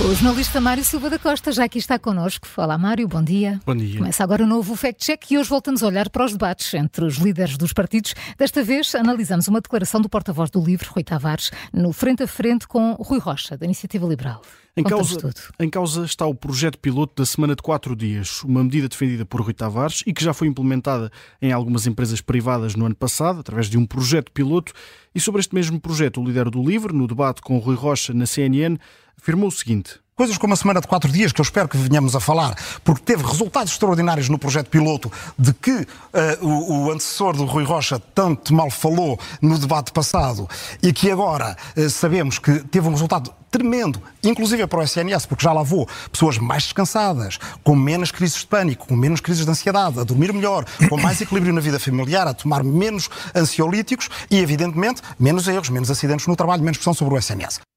[0.00, 2.46] O jornalista Mário Silva da Costa já aqui está connosco.
[2.56, 3.60] Olá Mário, bom dia.
[3.66, 3.98] Bom dia.
[3.98, 7.04] Começa agora o novo Fact Check e hoje voltamos a olhar para os debates entre
[7.04, 8.14] os líderes dos partidos.
[8.38, 12.68] Desta vez analisamos uma declaração do porta-voz do LIVRE, Rui Tavares, no frente a frente
[12.68, 14.40] com Rui Rocha, da Iniciativa Liberal.
[14.76, 18.88] Em causa, em causa, está o projeto piloto da semana de quatro dias, uma medida
[18.88, 21.10] defendida por Rui Tavares e que já foi implementada
[21.42, 24.72] em algumas empresas privadas no ano passado, através de um projeto piloto.
[25.12, 28.24] E sobre este mesmo projeto, o líder do LIVRE, no debate com Rui Rocha na
[28.24, 28.78] CNN,
[29.20, 30.00] afirmou o seguinte.
[30.18, 33.04] Coisas como a semana de quatro dias, que eu espero que venhamos a falar, porque
[33.04, 35.86] teve resultados extraordinários no projeto piloto, de que uh,
[36.40, 40.48] o, o, antecessor do Rui Rocha tanto mal falou no debate passado,
[40.82, 45.44] e que agora uh, sabemos que teve um resultado tremendo, inclusive para o SNS, porque
[45.44, 49.50] já lá vou pessoas mais descansadas, com menos crises de pânico, com menos crises de
[49.52, 54.38] ansiedade, a dormir melhor, com mais equilíbrio na vida familiar, a tomar menos ansiolíticos e,
[54.38, 57.67] evidentemente, menos erros, menos acidentes no trabalho, menos pressão sobre o SNS.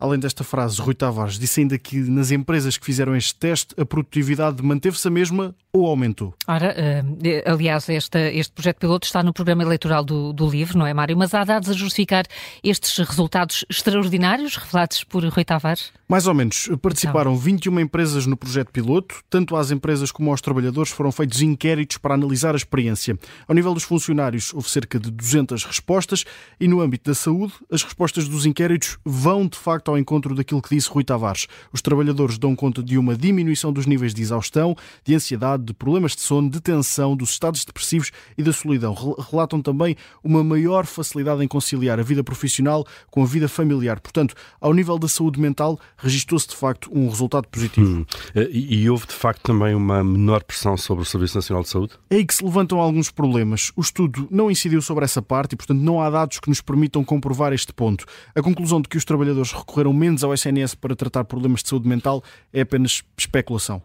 [0.00, 3.84] Além desta frase, Rui Tavares disse ainda que nas empresas que fizeram este teste a
[3.84, 6.34] produtividade manteve-se a mesma ou aumentou?
[6.46, 10.86] Ora, uh, aliás, este, este projeto piloto está no programa eleitoral do, do LIVRE, não
[10.86, 11.16] é, Mário?
[11.16, 12.24] Mas há dados a justificar
[12.62, 15.92] estes resultados extraordinários revelados por Rui Tavares?
[16.08, 16.68] Mais ou menos.
[16.82, 17.44] Participaram então.
[17.44, 19.22] 21 empresas no projeto piloto.
[19.30, 23.16] Tanto às empresas como aos trabalhadores foram feitos inquéritos para analisar a experiência.
[23.46, 26.24] Ao nível dos funcionários, houve cerca de 200 respostas
[26.58, 30.60] e no âmbito da saúde, as respostas dos inquéritos vão de facto ao encontro daquilo
[30.60, 31.46] que disse Rui Tavares.
[31.72, 36.14] Os trabalhadores dão conta de uma diminuição dos níveis de exaustão, de ansiedade, de problemas
[36.14, 38.94] de sono, de tensão, dos estados depressivos e da solidão.
[39.30, 44.00] Relatam também uma maior facilidade em conciliar a vida profissional com a vida familiar.
[44.00, 47.90] Portanto, ao nível da saúde mental, registrou-se de facto um resultado positivo.
[47.90, 48.06] Hum.
[48.34, 51.94] E, e houve de facto também uma menor pressão sobre o Serviço Nacional de Saúde?
[52.08, 53.72] É aí que se levantam alguns problemas.
[53.76, 57.04] O estudo não incidiu sobre essa parte e, portanto, não há dados que nos permitam
[57.04, 58.04] comprovar este ponto.
[58.34, 61.68] A conclusão de que os trabalhadores recorreram recorreram menos ao SNS para tratar problemas de
[61.68, 63.82] saúde mental é apenas especulação.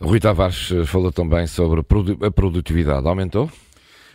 [0.00, 3.06] Rui Tavares eh, falou também sobre a produtividade.
[3.06, 3.50] Aumentou?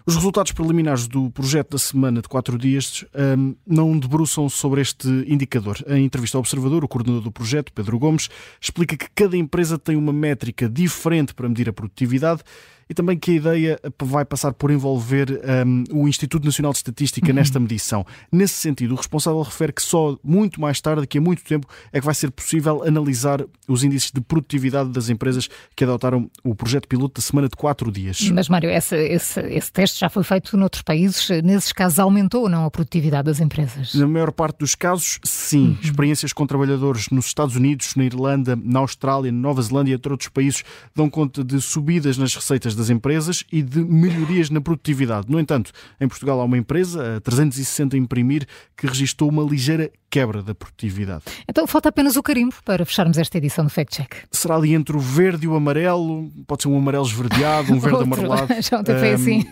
[0.05, 3.05] Os resultados preliminares do projeto da semana de quatro dias
[3.37, 5.77] um, não debruçam sobre este indicador.
[5.87, 8.27] Em entrevista ao Observador, o coordenador do projeto, Pedro Gomes,
[8.59, 12.41] explica que cada empresa tem uma métrica diferente para medir a produtividade
[12.89, 17.27] e também que a ideia vai passar por envolver um, o Instituto Nacional de Estatística
[17.27, 17.35] uhum.
[17.35, 18.05] nesta medição.
[18.31, 21.99] Nesse sentido, o responsável refere que só muito mais tarde, daqui a muito tempo, é
[21.99, 26.87] que vai ser possível analisar os índices de produtividade das empresas que adotaram o projeto
[26.87, 28.27] piloto da semana de quatro dias.
[28.31, 31.29] Mas, Mário, esse, esse, esse teste já foi feito noutros países.
[31.43, 33.93] Nesses casos, aumentou ou não a produtividade das empresas?
[33.93, 35.67] Na maior parte dos casos, sim.
[35.67, 35.77] Uhum.
[35.83, 40.11] Experiências com trabalhadores nos Estados Unidos, na Irlanda, na Austrália, na Nova Zelândia e entre
[40.11, 40.63] outros países
[40.95, 45.27] dão conta de subidas nas receitas das empresas e de melhorias na produtividade.
[45.29, 50.41] No entanto, em Portugal há uma empresa, a 360 Imprimir, que registrou uma ligeira quebra
[50.41, 51.23] da produtividade.
[51.47, 54.15] Então falta apenas o carimbo para fecharmos esta edição do Fact Check.
[54.31, 58.01] Será ali entre o verde e o amarelo, pode ser um amarelo esverdeado, um verde
[58.03, 58.47] amarelado.
[58.61, 59.45] Já ontem foi assim.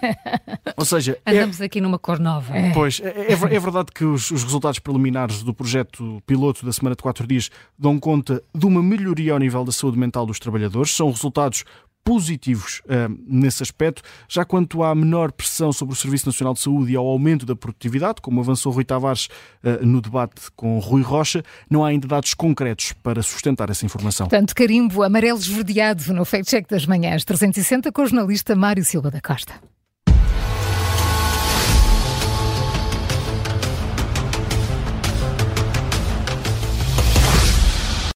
[0.75, 1.65] Ou seja, é- andamos é...
[1.65, 2.55] aqui numa cor nova.
[2.55, 2.71] É.
[2.73, 6.95] Pois, é, é, é verdade que os, os, resultados preliminares do projeto piloto da semana
[6.95, 10.91] de quatro dias dão conta de uma melhoria ao nível da saúde mental dos trabalhadores.
[10.91, 11.63] São resultados
[12.07, 14.01] positivos uh, nesse aspecto.
[14.29, 17.53] Já quanto à menor pressão sobre o Serviço Nacional de Saúde e ao aumento da
[17.53, 19.25] produtividade, como avançou Rui Tavares
[19.61, 24.25] uh, no debate com Rui Rocha, não há ainda dados concretos para sustentar essa informação.
[24.25, 29.11] Portanto, carimbo amarelo esverdeado no Fact Check das Manhãs 360 com o jornalista Mário Silva
[29.11, 29.55] da Costa.